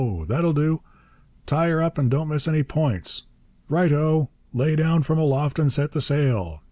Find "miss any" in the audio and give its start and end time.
2.29-2.63